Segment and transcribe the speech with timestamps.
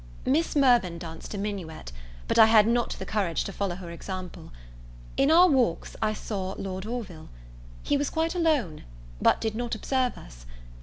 [0.25, 1.91] Miss Mirvan danced a minuet;
[2.27, 4.51] but I had not the courage to follow her example.
[5.15, 7.29] In our walks I saw Lord Orville.
[7.83, 8.83] He was quite alone,
[9.21, 10.47] but did not observe us.